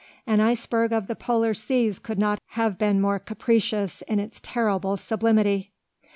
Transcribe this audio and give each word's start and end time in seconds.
An 0.25 0.39
iceberg 0.41 0.91
of 0.93 1.05
the 1.05 1.15
Polar 1.15 1.53
seas 1.53 1.99
could 1.99 2.17
not 2.17 2.39
have 2.57 2.79
been 2.79 2.99
more 2.99 3.19
capricious 3.19 4.01
in 4.07 4.19
its 4.19 4.39
terrible 4.41 4.97
sublimity! 4.97 5.73